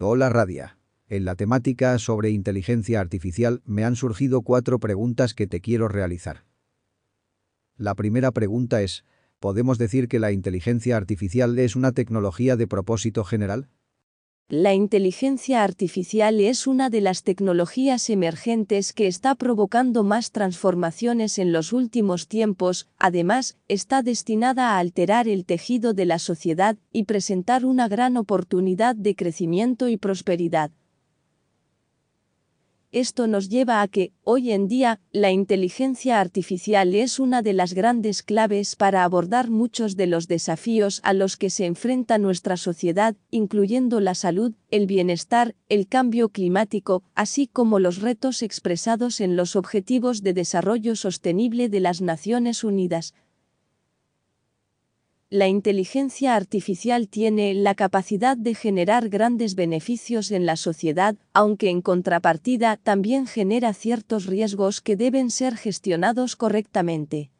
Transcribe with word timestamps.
Hola 0.00 0.28
Radia. 0.28 0.76
En 1.06 1.24
la 1.24 1.36
temática 1.36 1.96
sobre 2.00 2.30
inteligencia 2.30 2.98
artificial 3.00 3.62
me 3.64 3.84
han 3.84 3.94
surgido 3.94 4.42
cuatro 4.42 4.80
preguntas 4.80 5.34
que 5.34 5.46
te 5.46 5.60
quiero 5.60 5.86
realizar. 5.86 6.44
La 7.76 7.94
primera 7.94 8.32
pregunta 8.32 8.82
es, 8.82 9.04
¿podemos 9.38 9.78
decir 9.78 10.08
que 10.08 10.18
la 10.18 10.32
inteligencia 10.32 10.96
artificial 10.96 11.56
es 11.60 11.76
una 11.76 11.92
tecnología 11.92 12.56
de 12.56 12.66
propósito 12.66 13.22
general? 13.22 13.68
La 14.50 14.74
inteligencia 14.74 15.64
artificial 15.64 16.38
es 16.38 16.66
una 16.66 16.90
de 16.90 17.00
las 17.00 17.22
tecnologías 17.22 18.10
emergentes 18.10 18.92
que 18.92 19.06
está 19.06 19.34
provocando 19.34 20.04
más 20.04 20.32
transformaciones 20.32 21.38
en 21.38 21.50
los 21.50 21.72
últimos 21.72 22.28
tiempos, 22.28 22.86
además, 22.98 23.56
está 23.68 24.02
destinada 24.02 24.72
a 24.72 24.80
alterar 24.80 25.28
el 25.28 25.46
tejido 25.46 25.94
de 25.94 26.04
la 26.04 26.18
sociedad 26.18 26.76
y 26.92 27.04
presentar 27.04 27.64
una 27.64 27.88
gran 27.88 28.18
oportunidad 28.18 28.94
de 28.94 29.16
crecimiento 29.16 29.88
y 29.88 29.96
prosperidad. 29.96 30.70
Esto 32.94 33.26
nos 33.26 33.48
lleva 33.48 33.82
a 33.82 33.88
que, 33.88 34.12
hoy 34.22 34.52
en 34.52 34.68
día, 34.68 35.00
la 35.10 35.32
inteligencia 35.32 36.20
artificial 36.20 36.94
es 36.94 37.18
una 37.18 37.42
de 37.42 37.52
las 37.52 37.74
grandes 37.74 38.22
claves 38.22 38.76
para 38.76 39.02
abordar 39.02 39.50
muchos 39.50 39.96
de 39.96 40.06
los 40.06 40.28
desafíos 40.28 41.00
a 41.02 41.12
los 41.12 41.36
que 41.36 41.50
se 41.50 41.66
enfrenta 41.66 42.18
nuestra 42.18 42.56
sociedad, 42.56 43.16
incluyendo 43.32 43.98
la 43.98 44.14
salud, 44.14 44.52
el 44.70 44.86
bienestar, 44.86 45.56
el 45.68 45.88
cambio 45.88 46.28
climático, 46.28 47.02
así 47.16 47.48
como 47.48 47.80
los 47.80 48.00
retos 48.00 48.42
expresados 48.42 49.20
en 49.20 49.34
los 49.34 49.56
Objetivos 49.56 50.22
de 50.22 50.32
Desarrollo 50.32 50.94
Sostenible 50.94 51.68
de 51.68 51.80
las 51.80 52.00
Naciones 52.00 52.62
Unidas, 52.62 53.12
la 55.34 55.48
inteligencia 55.48 56.36
artificial 56.36 57.08
tiene 57.08 57.54
la 57.54 57.74
capacidad 57.74 58.36
de 58.36 58.54
generar 58.54 59.08
grandes 59.08 59.56
beneficios 59.56 60.30
en 60.30 60.46
la 60.46 60.54
sociedad, 60.54 61.16
aunque 61.32 61.70
en 61.70 61.82
contrapartida 61.82 62.76
también 62.76 63.26
genera 63.26 63.74
ciertos 63.74 64.26
riesgos 64.26 64.80
que 64.80 64.94
deben 64.94 65.32
ser 65.32 65.56
gestionados 65.56 66.36
correctamente. 66.36 67.32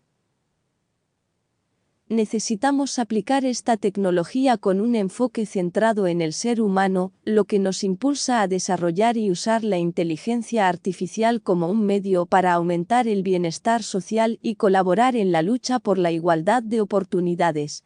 Necesitamos 2.10 2.98
aplicar 2.98 3.46
esta 3.46 3.78
tecnología 3.78 4.58
con 4.58 4.82
un 4.82 4.94
enfoque 4.94 5.46
centrado 5.46 6.06
en 6.06 6.20
el 6.20 6.34
ser 6.34 6.60
humano, 6.60 7.14
lo 7.24 7.46
que 7.46 7.58
nos 7.58 7.82
impulsa 7.82 8.42
a 8.42 8.48
desarrollar 8.48 9.16
y 9.16 9.30
usar 9.30 9.64
la 9.64 9.78
inteligencia 9.78 10.68
artificial 10.68 11.40
como 11.40 11.70
un 11.70 11.86
medio 11.86 12.26
para 12.26 12.52
aumentar 12.52 13.08
el 13.08 13.22
bienestar 13.22 13.82
social 13.82 14.38
y 14.42 14.56
colaborar 14.56 15.16
en 15.16 15.32
la 15.32 15.40
lucha 15.40 15.78
por 15.78 15.96
la 15.96 16.12
igualdad 16.12 16.62
de 16.62 16.82
oportunidades. 16.82 17.84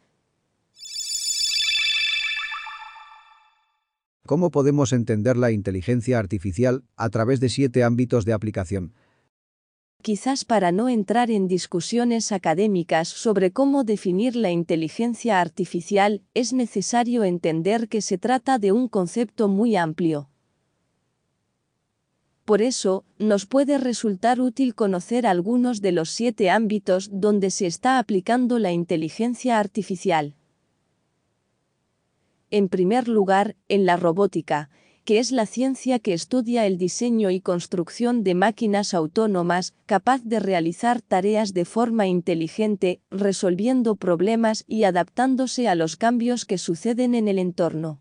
¿Cómo 4.25 4.51
podemos 4.51 4.91
entender 4.91 5.37
la 5.37 5.51
inteligencia 5.51 6.19
artificial 6.19 6.83
a 6.97 7.09
través 7.09 7.39
de 7.39 7.47
siete 7.47 7.85
ámbitos 7.85 8.25
de 8.25 8.33
aplicación? 8.33 8.93
Quizás 10.01 10.45
para 10.45 10.71
no 10.71 10.87
entrar 10.87 11.29
en 11.29 11.49
discusiones 11.49 12.31
académicas 12.31 13.09
sobre 13.09 13.51
cómo 13.51 13.83
definir 13.83 14.37
la 14.37 14.49
inteligencia 14.49 15.41
artificial, 15.41 16.21
es 16.33 16.53
necesario 16.53 17.25
entender 17.25 17.89
que 17.89 18.01
se 18.01 18.17
trata 18.17 18.59
de 18.59 18.71
un 18.71 18.87
concepto 18.87 19.49
muy 19.49 19.75
amplio. 19.75 20.29
Por 22.45 22.61
eso, 22.61 23.03
nos 23.19 23.45
puede 23.45 23.77
resultar 23.77 24.39
útil 24.39 24.73
conocer 24.73 25.27
algunos 25.27 25.81
de 25.81 25.91
los 25.91 26.09
siete 26.09 26.49
ámbitos 26.49 27.09
donde 27.11 27.51
se 27.51 27.67
está 27.67 27.99
aplicando 27.99 28.57
la 28.57 28.71
inteligencia 28.71 29.59
artificial. 29.59 30.33
En 32.51 32.69
primer 32.69 33.09
lugar, 33.09 33.57
en 33.67 33.85
la 33.85 33.97
robótica, 33.97 34.69
que 35.09 35.17
es 35.17 35.31
la 35.31 35.47
ciencia 35.47 35.97
que 35.97 36.13
estudia 36.13 36.67
el 36.67 36.77
diseño 36.77 37.31
y 37.31 37.41
construcción 37.41 38.23
de 38.23 38.35
máquinas 38.35 38.93
autónomas 38.93 39.73
capaz 39.87 40.21
de 40.23 40.39
realizar 40.39 41.01
tareas 41.01 41.55
de 41.55 41.65
forma 41.65 42.05
inteligente, 42.05 43.01
resolviendo 43.09 43.95
problemas 43.95 44.65
y 44.67 44.83
adaptándose 44.83 45.67
a 45.67 45.73
los 45.73 45.95
cambios 45.95 46.45
que 46.45 46.59
suceden 46.59 47.15
en 47.15 47.27
el 47.27 47.39
entorno. 47.39 47.99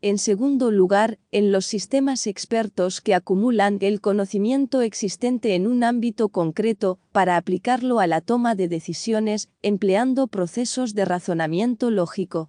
En 0.00 0.16
segundo 0.16 0.70
lugar, 0.70 1.18
en 1.32 1.50
los 1.50 1.66
sistemas 1.66 2.28
expertos 2.28 3.00
que 3.00 3.16
acumulan 3.16 3.78
el 3.80 4.00
conocimiento 4.00 4.80
existente 4.80 5.56
en 5.56 5.66
un 5.66 5.82
ámbito 5.82 6.28
concreto 6.28 7.00
para 7.10 7.36
aplicarlo 7.36 7.98
a 7.98 8.06
la 8.06 8.20
toma 8.20 8.54
de 8.54 8.68
decisiones, 8.68 9.48
empleando 9.60 10.28
procesos 10.28 10.94
de 10.94 11.04
razonamiento 11.04 11.90
lógico. 11.90 12.48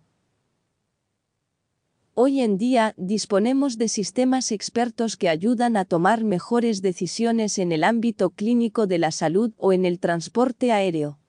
Hoy 2.28 2.42
en 2.42 2.58
día 2.58 2.96
disponemos 2.98 3.78
de 3.78 3.88
sistemas 3.88 4.52
expertos 4.52 5.16
que 5.16 5.30
ayudan 5.30 5.78
a 5.78 5.86
tomar 5.86 6.24
mejores 6.24 6.82
decisiones 6.82 7.60
en 7.60 7.72
el 7.72 7.84
ámbito 7.84 8.32
clínico 8.32 8.88
de 8.88 8.98
la 8.98 9.12
salud 9.12 9.54
o 9.58 9.74
en 9.74 9.86
el 9.86 10.00
transporte 10.00 10.72
aéreo. 10.72 11.20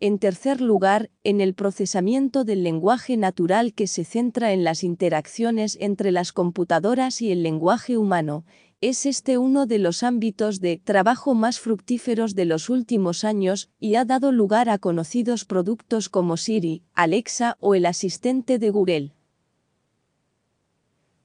En 0.00 0.18
tercer 0.18 0.60
lugar, 0.60 1.08
en 1.22 1.40
el 1.40 1.54
procesamiento 1.54 2.42
del 2.42 2.64
lenguaje 2.64 3.16
natural 3.16 3.74
que 3.74 3.86
se 3.86 4.02
centra 4.02 4.52
en 4.52 4.64
las 4.64 4.82
interacciones 4.82 5.78
entre 5.80 6.10
las 6.10 6.32
computadoras 6.32 7.22
y 7.22 7.30
el 7.30 7.44
lenguaje 7.44 7.96
humano, 7.96 8.44
es 8.80 9.04
este 9.04 9.36
uno 9.36 9.66
de 9.66 9.78
los 9.78 10.02
ámbitos 10.02 10.60
de 10.60 10.80
trabajo 10.82 11.34
más 11.34 11.60
fructíferos 11.60 12.34
de 12.34 12.46
los 12.46 12.70
últimos 12.70 13.24
años 13.24 13.68
y 13.78 13.96
ha 13.96 14.06
dado 14.06 14.32
lugar 14.32 14.70
a 14.70 14.78
conocidos 14.78 15.44
productos 15.44 16.08
como 16.08 16.38
Siri, 16.38 16.82
Alexa 16.94 17.58
o 17.60 17.74
el 17.74 17.84
asistente 17.84 18.58
de 18.58 18.70
Google. 18.70 19.12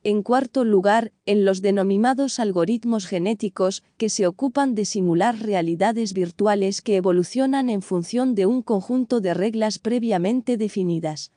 En 0.03 0.21
cuarto 0.21 0.65
lugar, 0.65 1.13
en 1.25 1.45
los 1.45 1.61
denominados 1.61 2.39
algoritmos 2.39 3.07
genéticos, 3.07 3.83
que 3.97 4.09
se 4.09 4.27
ocupan 4.27 4.75
de 4.75 4.83
simular 4.85 5.39
realidades 5.39 6.13
virtuales 6.13 6.81
que 6.81 6.97
evolucionan 6.97 7.69
en 7.69 7.81
función 7.81 8.35
de 8.35 8.45
un 8.45 8.61
conjunto 8.61 9.21
de 9.21 9.33
reglas 9.33 9.79
previamente 9.79 10.57
definidas. 10.57 11.31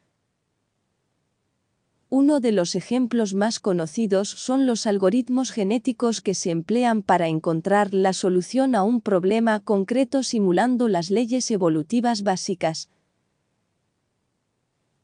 Uno 2.10 2.40
de 2.40 2.52
los 2.52 2.74
ejemplos 2.74 3.34
más 3.34 3.60
conocidos 3.60 4.30
son 4.30 4.66
los 4.66 4.86
algoritmos 4.86 5.50
genéticos 5.50 6.22
que 6.22 6.32
se 6.32 6.50
emplean 6.50 7.02
para 7.02 7.28
encontrar 7.28 7.92
la 7.92 8.14
solución 8.14 8.74
a 8.74 8.82
un 8.82 9.02
problema 9.02 9.60
concreto 9.60 10.22
simulando 10.22 10.88
las 10.88 11.10
leyes 11.10 11.50
evolutivas 11.50 12.22
básicas. 12.22 12.88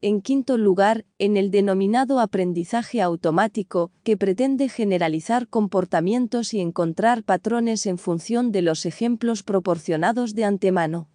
En 0.01 0.21
quinto 0.21 0.57
lugar, 0.57 1.05
en 1.19 1.37
el 1.37 1.51
denominado 1.51 2.19
aprendizaje 2.19 3.01
automático, 3.01 3.91
que 4.03 4.17
pretende 4.17 4.67
generalizar 4.67 5.47
comportamientos 5.47 6.55
y 6.55 6.59
encontrar 6.59 7.23
patrones 7.23 7.85
en 7.85 7.99
función 7.99 8.51
de 8.51 8.63
los 8.63 8.87
ejemplos 8.87 9.43
proporcionados 9.43 10.33
de 10.33 10.43
antemano. 10.43 11.07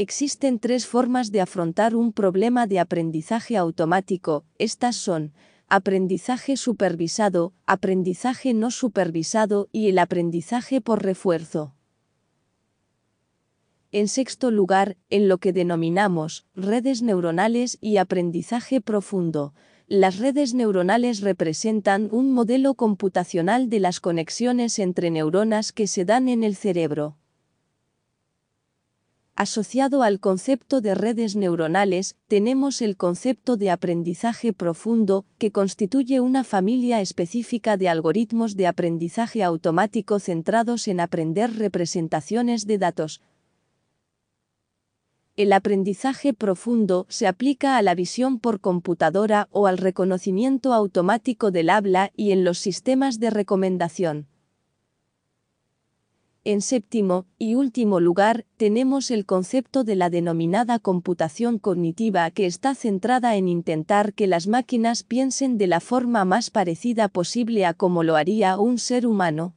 Existen 0.00 0.60
tres 0.60 0.86
formas 0.86 1.32
de 1.32 1.40
afrontar 1.40 1.96
un 1.96 2.12
problema 2.12 2.68
de 2.68 2.78
aprendizaje 2.78 3.56
automático, 3.56 4.44
estas 4.56 4.94
son, 4.94 5.32
aprendizaje 5.66 6.56
supervisado, 6.56 7.52
aprendizaje 7.66 8.54
no 8.54 8.70
supervisado 8.70 9.68
y 9.72 9.88
el 9.88 9.98
aprendizaje 9.98 10.80
por 10.80 11.02
refuerzo. 11.02 11.74
En 13.90 14.06
sexto 14.06 14.52
lugar, 14.52 14.96
en 15.10 15.26
lo 15.26 15.38
que 15.38 15.52
denominamos 15.52 16.46
redes 16.54 17.02
neuronales 17.02 17.76
y 17.80 17.96
aprendizaje 17.96 18.80
profundo. 18.80 19.52
Las 19.88 20.18
redes 20.20 20.54
neuronales 20.54 21.22
representan 21.22 22.08
un 22.12 22.30
modelo 22.30 22.74
computacional 22.74 23.68
de 23.68 23.80
las 23.80 23.98
conexiones 23.98 24.78
entre 24.78 25.10
neuronas 25.10 25.72
que 25.72 25.88
se 25.88 26.04
dan 26.04 26.28
en 26.28 26.44
el 26.44 26.54
cerebro. 26.54 27.16
Asociado 29.38 30.02
al 30.02 30.18
concepto 30.18 30.80
de 30.80 30.96
redes 30.96 31.36
neuronales, 31.36 32.16
tenemos 32.26 32.82
el 32.82 32.96
concepto 32.96 33.56
de 33.56 33.70
aprendizaje 33.70 34.52
profundo, 34.52 35.26
que 35.38 35.52
constituye 35.52 36.18
una 36.18 36.42
familia 36.42 37.00
específica 37.00 37.76
de 37.76 37.88
algoritmos 37.88 38.56
de 38.56 38.66
aprendizaje 38.66 39.44
automático 39.44 40.18
centrados 40.18 40.88
en 40.88 40.98
aprender 40.98 41.56
representaciones 41.56 42.66
de 42.66 42.78
datos, 42.78 43.20
el 45.36 45.52
aprendizaje 45.52 46.34
profundo 46.34 47.06
se 47.08 47.28
aplica 47.28 47.76
a 47.76 47.82
la 47.82 47.94
visión 47.94 48.40
por 48.40 48.58
computadora 48.58 49.46
o 49.52 49.68
al 49.68 49.78
reconocimiento 49.78 50.74
automático 50.74 51.52
del 51.52 51.70
habla 51.70 52.10
y 52.16 52.32
en 52.32 52.42
los 52.42 52.58
sistemas 52.58 53.20
de 53.20 53.30
recomendación. 53.30 54.26
En 56.48 56.62
séptimo 56.62 57.26
y 57.36 57.56
último 57.56 58.00
lugar, 58.00 58.46
tenemos 58.56 59.10
el 59.10 59.26
concepto 59.26 59.84
de 59.84 59.96
la 59.96 60.08
denominada 60.08 60.78
computación 60.78 61.58
cognitiva 61.58 62.30
que 62.30 62.46
está 62.46 62.74
centrada 62.74 63.36
en 63.36 63.48
intentar 63.48 64.14
que 64.14 64.26
las 64.26 64.46
máquinas 64.46 65.02
piensen 65.02 65.58
de 65.58 65.66
la 65.66 65.80
forma 65.80 66.24
más 66.24 66.48
parecida 66.48 67.08
posible 67.08 67.66
a 67.66 67.74
como 67.74 68.02
lo 68.02 68.16
haría 68.16 68.58
un 68.58 68.78
ser 68.78 69.06
humano, 69.06 69.52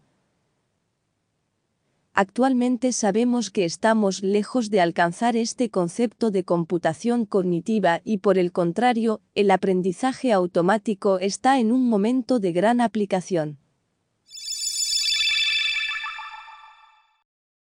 Actualmente 2.14 2.92
sabemos 2.92 3.52
que 3.52 3.64
estamos 3.64 4.22
lejos 4.22 4.70
de 4.70 4.82
alcanzar 4.82 5.38
este 5.38 5.70
concepto 5.70 6.30
de 6.30 6.44
computación 6.44 7.26
cognitiva 7.26 8.02
y 8.04 8.18
por 8.18 8.38
el 8.38 8.52
contrario, 8.52 9.22
el 9.34 9.50
aprendizaje 9.50 10.34
automático 10.34 11.20
está 11.20 11.58
en 11.58 11.72
un 11.72 11.88
momento 11.88 12.40
de 12.40 12.52
gran 12.52 12.82
aplicación. 12.82 13.61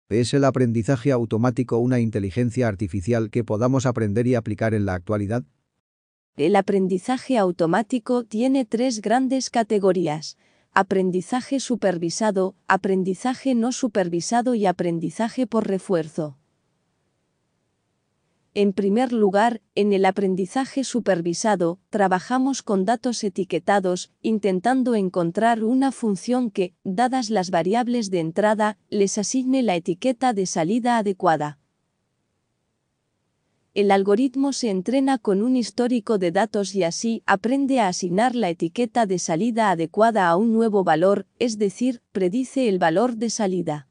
¿Es 0.08 0.34
el 0.34 0.44
aprendizaje 0.44 1.12
automático 1.12 1.78
una 1.78 2.00
inteligencia 2.00 2.68
artificial 2.68 3.30
que 3.30 3.44
podamos 3.44 3.86
aprender 3.86 4.26
y 4.26 4.34
aplicar 4.34 4.74
en 4.74 4.86
la 4.86 4.94
actualidad? 4.94 5.44
El 6.36 6.56
aprendizaje 6.56 7.38
automático 7.38 8.24
tiene 8.24 8.64
tres 8.64 9.00
grandes 9.00 9.50
categorías 9.50 10.36
aprendizaje 10.74 11.60
supervisado, 11.60 12.56
aprendizaje 12.66 13.54
no 13.54 13.70
supervisado 13.70 14.56
y 14.56 14.66
aprendizaje 14.66 15.46
por 15.46 15.68
refuerzo. 15.68 16.36
En 18.54 18.72
primer 18.72 19.12
lugar, 19.12 19.60
en 19.74 19.92
el 19.92 20.04
aprendizaje 20.04 20.84
supervisado, 20.84 21.80
trabajamos 21.90 22.62
con 22.62 22.84
datos 22.84 23.24
etiquetados, 23.24 24.12
intentando 24.22 24.94
encontrar 24.94 25.64
una 25.64 25.90
función 25.90 26.50
que, 26.50 26.74
dadas 26.84 27.30
las 27.30 27.50
variables 27.50 28.10
de 28.10 28.20
entrada, 28.20 28.78
les 28.90 29.18
asigne 29.18 29.62
la 29.62 29.74
etiqueta 29.74 30.32
de 30.32 30.46
salida 30.46 30.98
adecuada 30.98 31.58
el 33.74 33.90
algoritmo 33.90 34.52
se 34.52 34.70
entrena 34.70 35.18
con 35.18 35.42
un 35.42 35.56
histórico 35.56 36.16
de 36.16 36.30
datos 36.30 36.76
y 36.76 36.84
así 36.84 37.24
aprende 37.26 37.80
a 37.80 37.88
asignar 37.88 38.36
la 38.36 38.48
etiqueta 38.48 39.04
de 39.04 39.18
salida 39.18 39.70
adecuada 39.70 40.28
a 40.28 40.36
un 40.36 40.52
nuevo 40.52 40.84
valor, 40.84 41.26
es 41.40 41.58
decir, 41.58 42.00
predice 42.12 42.68
el 42.68 42.78
valor 42.78 43.16
de 43.16 43.30
salida. 43.30 43.88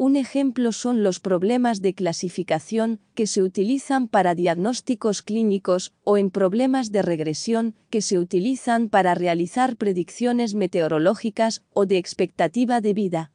Un 0.00 0.14
ejemplo 0.14 0.70
son 0.70 1.02
los 1.02 1.18
problemas 1.18 1.82
de 1.82 1.92
clasificación 1.92 3.00
que 3.16 3.26
se 3.26 3.42
utilizan 3.42 4.06
para 4.06 4.36
diagnósticos 4.36 5.22
clínicos 5.22 5.92
o 6.04 6.16
en 6.16 6.30
problemas 6.30 6.92
de 6.92 7.02
regresión 7.02 7.74
que 7.90 8.00
se 8.00 8.16
utilizan 8.16 8.90
para 8.90 9.16
realizar 9.16 9.74
predicciones 9.76 10.54
meteorológicas 10.54 11.64
o 11.72 11.84
de 11.84 11.98
expectativa 11.98 12.80
de 12.80 12.94
vida. 12.94 13.32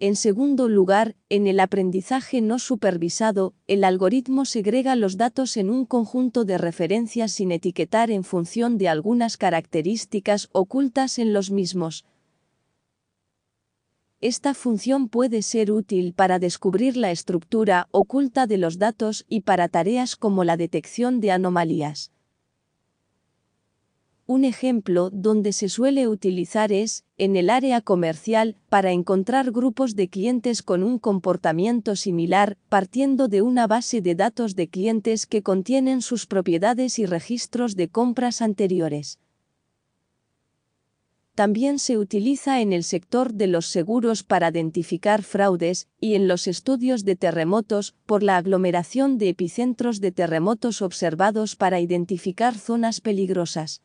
En 0.00 0.16
segundo 0.16 0.68
lugar, 0.68 1.14
en 1.28 1.46
el 1.46 1.60
aprendizaje 1.60 2.40
no 2.40 2.58
supervisado, 2.58 3.54
el 3.68 3.84
algoritmo 3.84 4.46
segrega 4.46 4.96
los 4.96 5.16
datos 5.16 5.56
en 5.58 5.70
un 5.70 5.84
conjunto 5.84 6.44
de 6.44 6.58
referencias 6.58 7.30
sin 7.30 7.52
etiquetar 7.52 8.10
en 8.10 8.24
función 8.24 8.78
de 8.78 8.88
algunas 8.88 9.36
características 9.36 10.48
ocultas 10.50 11.20
en 11.20 11.32
los 11.32 11.52
mismos. 11.52 12.04
Esta 14.20 14.52
función 14.52 15.08
puede 15.08 15.40
ser 15.40 15.72
útil 15.72 16.12
para 16.12 16.38
descubrir 16.38 16.96
la 16.98 17.10
estructura 17.10 17.88
oculta 17.90 18.46
de 18.46 18.58
los 18.58 18.78
datos 18.78 19.24
y 19.30 19.40
para 19.40 19.68
tareas 19.68 20.14
como 20.14 20.44
la 20.44 20.58
detección 20.58 21.20
de 21.20 21.30
anomalías. 21.30 22.12
Un 24.26 24.44
ejemplo 24.44 25.08
donde 25.10 25.52
se 25.52 25.70
suele 25.70 26.06
utilizar 26.06 26.70
es, 26.70 27.04
en 27.16 27.34
el 27.34 27.48
área 27.48 27.80
comercial, 27.80 28.56
para 28.68 28.92
encontrar 28.92 29.52
grupos 29.52 29.96
de 29.96 30.08
clientes 30.08 30.62
con 30.62 30.82
un 30.82 30.98
comportamiento 30.98 31.96
similar, 31.96 32.58
partiendo 32.68 33.26
de 33.26 33.40
una 33.40 33.66
base 33.66 34.02
de 34.02 34.14
datos 34.14 34.54
de 34.54 34.68
clientes 34.68 35.26
que 35.26 35.42
contienen 35.42 36.02
sus 36.02 36.26
propiedades 36.26 36.98
y 36.98 37.06
registros 37.06 37.74
de 37.74 37.88
compras 37.88 38.42
anteriores. 38.42 39.18
También 41.40 41.78
se 41.78 41.96
utiliza 41.96 42.60
en 42.60 42.74
el 42.74 42.84
sector 42.84 43.32
de 43.32 43.46
los 43.46 43.64
seguros 43.64 44.24
para 44.24 44.50
identificar 44.50 45.22
fraudes 45.22 45.88
y 45.98 46.14
en 46.14 46.28
los 46.28 46.46
estudios 46.46 47.06
de 47.06 47.16
terremotos 47.16 47.94
por 48.04 48.22
la 48.22 48.36
aglomeración 48.36 49.16
de 49.16 49.30
epicentros 49.30 50.02
de 50.02 50.12
terremotos 50.12 50.82
observados 50.82 51.56
para 51.56 51.80
identificar 51.80 52.58
zonas 52.58 53.00
peligrosas. 53.00 53.80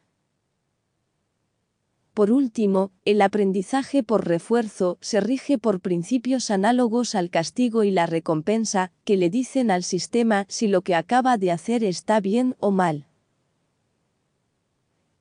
Por 2.13 2.29
último, 2.29 2.91
el 3.05 3.21
aprendizaje 3.21 4.03
por 4.03 4.27
refuerzo 4.27 4.97
se 4.99 5.21
rige 5.21 5.57
por 5.57 5.79
principios 5.79 6.51
análogos 6.51 7.15
al 7.15 7.29
castigo 7.29 7.85
y 7.85 7.91
la 7.91 8.05
recompensa, 8.05 8.91
que 9.05 9.15
le 9.15 9.29
dicen 9.29 9.71
al 9.71 9.83
sistema 9.83 10.45
si 10.49 10.67
lo 10.67 10.81
que 10.81 10.93
acaba 10.93 11.37
de 11.37 11.51
hacer 11.51 11.85
está 11.85 12.19
bien 12.19 12.57
o 12.59 12.71
mal. 12.71 13.05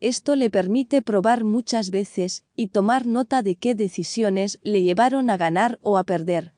Esto 0.04 0.36
le 0.36 0.50
permite 0.50 1.00
probar 1.00 1.44
muchas 1.44 1.88
veces 1.88 2.44
y 2.54 2.66
tomar 2.66 3.06
nota 3.06 3.40
de 3.40 3.56
qué 3.56 3.74
decisiones 3.74 4.58
le 4.62 4.82
llevaron 4.82 5.30
a 5.30 5.38
ganar 5.38 5.78
o 5.80 5.96
a 5.96 6.04
perder. 6.04 6.52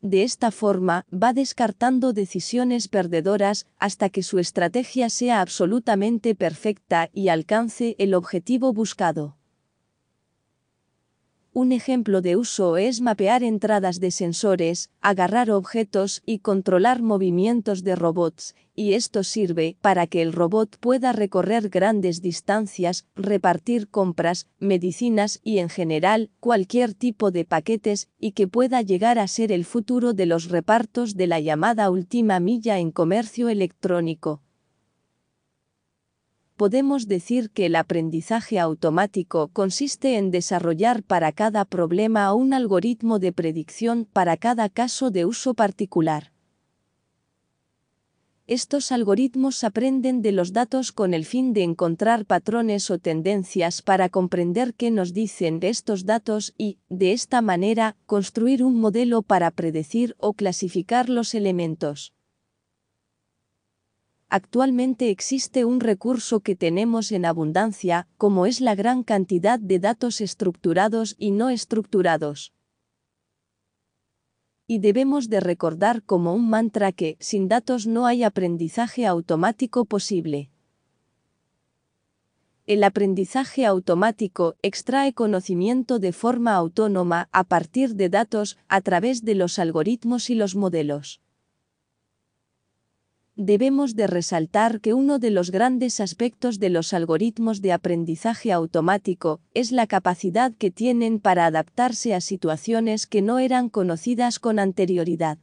De 0.00 0.22
esta 0.22 0.50
forma, 0.50 1.04
va 1.12 1.34
descartando 1.34 2.14
decisiones 2.14 2.88
perdedoras 2.88 3.66
hasta 3.76 4.08
que 4.08 4.22
su 4.22 4.38
estrategia 4.38 5.10
sea 5.10 5.42
absolutamente 5.42 6.34
perfecta 6.34 7.10
y 7.12 7.28
alcance 7.28 7.96
el 7.98 8.14
objetivo 8.14 8.72
buscado. 8.72 9.36
Un 11.58 11.72
ejemplo 11.72 12.20
de 12.20 12.36
uso 12.36 12.76
es 12.76 13.00
mapear 13.00 13.42
entradas 13.42 13.98
de 13.98 14.10
sensores, 14.10 14.90
agarrar 15.00 15.50
objetos 15.50 16.20
y 16.26 16.40
controlar 16.40 17.00
movimientos 17.00 17.82
de 17.82 17.96
robots, 17.96 18.54
y 18.74 18.92
esto 18.92 19.24
sirve 19.24 19.78
para 19.80 20.06
que 20.06 20.20
el 20.20 20.34
robot 20.34 20.76
pueda 20.78 21.12
recorrer 21.12 21.70
grandes 21.70 22.20
distancias, 22.20 23.06
repartir 23.16 23.88
compras, 23.88 24.48
medicinas 24.58 25.40
y 25.42 25.56
en 25.56 25.70
general 25.70 26.28
cualquier 26.40 26.92
tipo 26.92 27.30
de 27.30 27.46
paquetes 27.46 28.10
y 28.20 28.32
que 28.32 28.46
pueda 28.46 28.82
llegar 28.82 29.18
a 29.18 29.26
ser 29.26 29.50
el 29.50 29.64
futuro 29.64 30.12
de 30.12 30.26
los 30.26 30.50
repartos 30.50 31.16
de 31.16 31.26
la 31.26 31.40
llamada 31.40 31.88
última 31.88 32.38
milla 32.38 32.78
en 32.80 32.90
comercio 32.90 33.48
electrónico 33.48 34.42
podemos 36.56 37.06
decir 37.06 37.50
que 37.50 37.66
el 37.66 37.76
aprendizaje 37.76 38.58
automático 38.58 39.48
consiste 39.48 40.16
en 40.16 40.30
desarrollar 40.30 41.02
para 41.02 41.32
cada 41.32 41.64
problema 41.64 42.32
un 42.32 42.54
algoritmo 42.54 43.18
de 43.18 43.32
predicción 43.32 44.08
para 44.10 44.36
cada 44.36 44.68
caso 44.68 45.10
de 45.10 45.26
uso 45.26 45.54
particular. 45.54 46.32
Estos 48.48 48.92
algoritmos 48.92 49.64
aprenden 49.64 50.22
de 50.22 50.30
los 50.30 50.52
datos 50.52 50.92
con 50.92 51.14
el 51.14 51.24
fin 51.24 51.52
de 51.52 51.64
encontrar 51.64 52.24
patrones 52.26 52.92
o 52.92 52.98
tendencias 52.98 53.82
para 53.82 54.08
comprender 54.08 54.72
qué 54.74 54.92
nos 54.92 55.12
dicen 55.12 55.58
estos 55.62 56.06
datos 56.06 56.54
y, 56.56 56.78
de 56.88 57.12
esta 57.12 57.42
manera, 57.42 57.96
construir 58.06 58.62
un 58.62 58.78
modelo 58.78 59.22
para 59.22 59.50
predecir 59.50 60.14
o 60.18 60.32
clasificar 60.32 61.08
los 61.08 61.34
elementos. 61.34 62.15
Actualmente 64.28 65.10
existe 65.10 65.64
un 65.64 65.78
recurso 65.78 66.40
que 66.40 66.56
tenemos 66.56 67.12
en 67.12 67.24
abundancia, 67.24 68.08
como 68.16 68.46
es 68.46 68.60
la 68.60 68.74
gran 68.74 69.04
cantidad 69.04 69.60
de 69.60 69.78
datos 69.78 70.20
estructurados 70.20 71.14
y 71.16 71.30
no 71.30 71.48
estructurados. 71.48 72.52
Y 74.66 74.80
debemos 74.80 75.28
de 75.28 75.38
recordar 75.38 76.02
como 76.02 76.34
un 76.34 76.50
mantra 76.50 76.90
que, 76.90 77.16
sin 77.20 77.46
datos 77.46 77.86
no 77.86 78.04
hay 78.04 78.24
aprendizaje 78.24 79.06
automático 79.06 79.84
posible. 79.84 80.50
El 82.66 82.82
aprendizaje 82.82 83.64
automático 83.64 84.56
extrae 84.60 85.12
conocimiento 85.12 86.00
de 86.00 86.12
forma 86.12 86.56
autónoma 86.56 87.28
a 87.30 87.44
partir 87.44 87.94
de 87.94 88.08
datos 88.08 88.58
a 88.66 88.80
través 88.80 89.24
de 89.24 89.36
los 89.36 89.60
algoritmos 89.60 90.30
y 90.30 90.34
los 90.34 90.56
modelos 90.56 91.20
debemos 93.36 93.94
de 93.94 94.06
resaltar 94.06 94.80
que 94.80 94.94
uno 94.94 95.18
de 95.18 95.30
los 95.30 95.50
grandes 95.50 96.00
aspectos 96.00 96.58
de 96.58 96.70
los 96.70 96.92
algoritmos 96.92 97.60
de 97.60 97.72
aprendizaje 97.72 98.50
automático 98.50 99.40
es 99.52 99.72
la 99.72 99.86
capacidad 99.86 100.52
que 100.56 100.70
tienen 100.70 101.20
para 101.20 101.46
adaptarse 101.46 102.14
a 102.14 102.20
situaciones 102.20 103.06
que 103.06 103.22
no 103.22 103.38
eran 103.38 103.68
conocidas 103.68 104.38
con 104.38 104.58
anterioridad. 104.58 105.38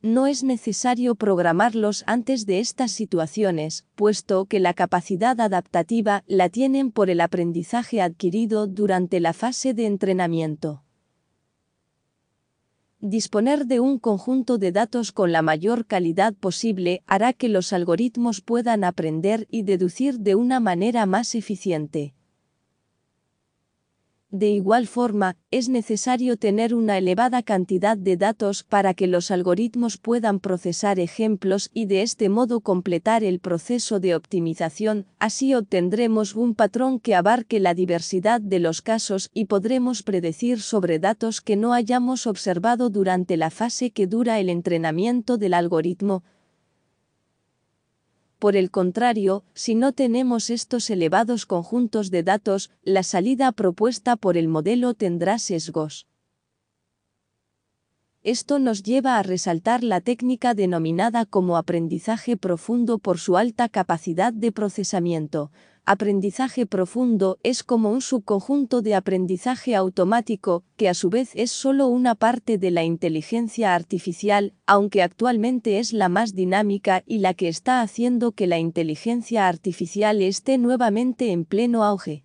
No 0.00 0.28
es 0.28 0.44
necesario 0.44 1.16
programarlos 1.16 2.04
antes 2.06 2.46
de 2.46 2.60
estas 2.60 2.92
situaciones, 2.92 3.84
puesto 3.96 4.44
que 4.44 4.60
la 4.60 4.74
capacidad 4.74 5.40
adaptativa 5.40 6.22
la 6.28 6.48
tienen 6.48 6.92
por 6.92 7.10
el 7.10 7.20
aprendizaje 7.20 8.00
adquirido 8.00 8.68
durante 8.68 9.18
la 9.18 9.32
fase 9.32 9.74
de 9.74 9.86
entrenamiento. 9.86 10.84
Disponer 13.00 13.66
de 13.66 13.78
un 13.78 14.00
conjunto 14.00 14.58
de 14.58 14.72
datos 14.72 15.12
con 15.12 15.30
la 15.30 15.40
mayor 15.40 15.86
calidad 15.86 16.34
posible 16.34 17.04
hará 17.06 17.32
que 17.32 17.48
los 17.48 17.72
algoritmos 17.72 18.40
puedan 18.40 18.82
aprender 18.82 19.46
y 19.52 19.62
deducir 19.62 20.18
de 20.18 20.34
una 20.34 20.58
manera 20.58 21.06
más 21.06 21.36
eficiente. 21.36 22.14
De 24.30 24.50
igual 24.50 24.86
forma, 24.86 25.36
es 25.50 25.70
necesario 25.70 26.36
tener 26.36 26.74
una 26.74 26.98
elevada 26.98 27.42
cantidad 27.42 27.96
de 27.96 28.18
datos 28.18 28.62
para 28.62 28.92
que 28.92 29.06
los 29.06 29.30
algoritmos 29.30 29.96
puedan 29.96 30.38
procesar 30.38 31.00
ejemplos 31.00 31.70
y 31.72 31.86
de 31.86 32.02
este 32.02 32.28
modo 32.28 32.60
completar 32.60 33.24
el 33.24 33.40
proceso 33.40 34.00
de 34.00 34.14
optimización, 34.14 35.06
así 35.18 35.54
obtendremos 35.54 36.34
un 36.34 36.54
patrón 36.54 37.00
que 37.00 37.14
abarque 37.14 37.58
la 37.58 37.72
diversidad 37.72 38.42
de 38.42 38.58
los 38.58 38.82
casos 38.82 39.30
y 39.32 39.46
podremos 39.46 40.02
predecir 40.02 40.60
sobre 40.60 40.98
datos 40.98 41.40
que 41.40 41.56
no 41.56 41.72
hayamos 41.72 42.26
observado 42.26 42.90
durante 42.90 43.38
la 43.38 43.48
fase 43.48 43.92
que 43.92 44.06
dura 44.06 44.40
el 44.40 44.50
entrenamiento 44.50 45.38
del 45.38 45.54
algoritmo, 45.54 46.22
por 48.38 48.56
el 48.56 48.70
contrario, 48.70 49.44
si 49.54 49.74
no 49.74 49.92
tenemos 49.92 50.50
estos 50.50 50.90
elevados 50.90 51.44
conjuntos 51.44 52.10
de 52.10 52.22
datos, 52.22 52.70
la 52.82 53.02
salida 53.02 53.50
propuesta 53.52 54.16
por 54.16 54.36
el 54.36 54.48
modelo 54.48 54.94
tendrá 54.94 55.38
sesgos. 55.38 56.06
Esto 58.22 58.58
nos 58.58 58.82
lleva 58.82 59.18
a 59.18 59.22
resaltar 59.22 59.82
la 59.82 60.00
técnica 60.00 60.54
denominada 60.54 61.24
como 61.24 61.56
aprendizaje 61.56 62.36
profundo 62.36 62.98
por 62.98 63.18
su 63.18 63.36
alta 63.36 63.68
capacidad 63.68 64.32
de 64.32 64.52
procesamiento, 64.52 65.50
Aprendizaje 65.90 66.66
profundo 66.66 67.38
es 67.42 67.62
como 67.62 67.90
un 67.90 68.02
subconjunto 68.02 68.82
de 68.82 68.94
aprendizaje 68.94 69.74
automático, 69.74 70.62
que 70.76 70.86
a 70.86 70.92
su 70.92 71.08
vez 71.08 71.30
es 71.32 71.50
solo 71.50 71.86
una 71.86 72.14
parte 72.14 72.58
de 72.58 72.70
la 72.70 72.84
inteligencia 72.84 73.74
artificial, 73.74 74.52
aunque 74.66 75.02
actualmente 75.02 75.78
es 75.78 75.94
la 75.94 76.10
más 76.10 76.34
dinámica 76.34 77.02
y 77.06 77.20
la 77.20 77.32
que 77.32 77.48
está 77.48 77.80
haciendo 77.80 78.32
que 78.32 78.46
la 78.46 78.58
inteligencia 78.58 79.48
artificial 79.48 80.20
esté 80.20 80.58
nuevamente 80.58 81.32
en 81.32 81.46
pleno 81.46 81.84
auge. 81.84 82.22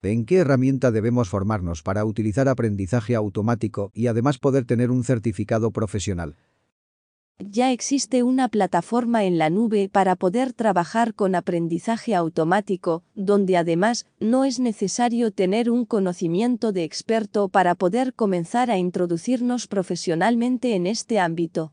¿En 0.00 0.24
qué 0.24 0.36
herramienta 0.36 0.90
debemos 0.90 1.28
formarnos 1.28 1.82
para 1.82 2.06
utilizar 2.06 2.48
aprendizaje 2.48 3.14
automático 3.14 3.90
y 3.92 4.06
además 4.06 4.38
poder 4.38 4.64
tener 4.64 4.90
un 4.90 5.04
certificado 5.04 5.70
profesional? 5.70 6.34
Ya 7.40 7.72
existe 7.72 8.22
una 8.22 8.48
plataforma 8.48 9.24
en 9.24 9.38
la 9.38 9.50
nube 9.50 9.88
para 9.88 10.14
poder 10.14 10.52
trabajar 10.52 11.14
con 11.14 11.34
aprendizaje 11.34 12.14
automático, 12.14 13.02
donde 13.16 13.56
además 13.56 14.06
no 14.20 14.44
es 14.44 14.60
necesario 14.60 15.32
tener 15.32 15.68
un 15.68 15.84
conocimiento 15.84 16.70
de 16.70 16.84
experto 16.84 17.48
para 17.48 17.74
poder 17.74 18.14
comenzar 18.14 18.70
a 18.70 18.78
introducirnos 18.78 19.66
profesionalmente 19.66 20.76
en 20.76 20.86
este 20.86 21.18
ámbito. 21.18 21.72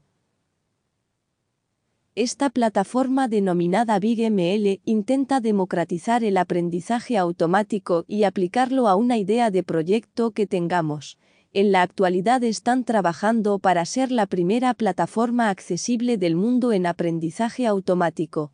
Esta 2.15 2.49
plataforma 2.49 3.27
denominada 3.27 3.99
BigML 3.99 4.81
intenta 4.83 5.41
democratizar 5.41 6.23
el 6.23 6.37
aprendizaje 6.37 7.17
automático 7.17 8.03
y 8.07 8.23
aplicarlo 8.23 8.87
a 8.87 8.95
una 8.95 9.17
idea 9.17 9.51
de 9.51 9.61
proyecto 9.61 10.31
que 10.31 10.47
tengamos 10.47 11.19
en 11.53 11.71
la 11.71 11.81
actualidad 11.81 12.43
están 12.43 12.85
trabajando 12.85 13.59
para 13.59 13.85
ser 13.85 14.11
la 14.11 14.25
primera 14.25 14.73
plataforma 14.73 15.49
accesible 15.49 16.17
del 16.17 16.35
mundo 16.35 16.71
en 16.71 16.85
aprendizaje 16.85 17.67
automático. 17.67 18.53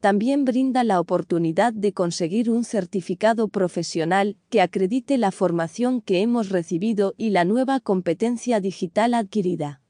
También 0.00 0.44
brinda 0.44 0.84
la 0.84 1.00
oportunidad 1.00 1.72
de 1.72 1.94
conseguir 1.94 2.50
un 2.50 2.64
certificado 2.64 3.48
profesional 3.48 4.36
que 4.50 4.60
acredite 4.60 5.16
la 5.16 5.30
formación 5.30 6.02
que 6.02 6.20
hemos 6.20 6.50
recibido 6.50 7.14
y 7.16 7.30
la 7.30 7.46
nueva 7.46 7.80
competencia 7.80 8.60
digital 8.60 9.14
adquirida. 9.14 9.83